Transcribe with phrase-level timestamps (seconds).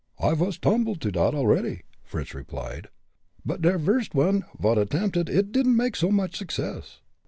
[0.17, 2.87] "I vas tumbled to dot already," Fritz replied;
[3.45, 7.01] "but der virst one vot attempted it didn't make so much success."